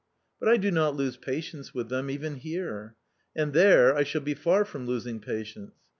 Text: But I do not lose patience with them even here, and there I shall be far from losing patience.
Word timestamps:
But 0.39 0.49
I 0.49 0.57
do 0.57 0.71
not 0.71 0.95
lose 0.95 1.15
patience 1.15 1.75
with 1.75 1.89
them 1.89 2.09
even 2.09 2.37
here, 2.37 2.95
and 3.35 3.53
there 3.53 3.95
I 3.95 4.01
shall 4.01 4.21
be 4.21 4.33
far 4.33 4.65
from 4.65 4.87
losing 4.87 5.19
patience. 5.19 5.73